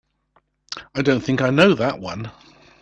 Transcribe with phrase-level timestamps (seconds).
[0.95, 2.31] I don't think I know that one.